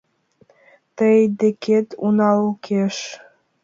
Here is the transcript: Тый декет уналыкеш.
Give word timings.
Тый 0.97 1.19
декет 1.39 1.87
уналыкеш. 2.05 2.95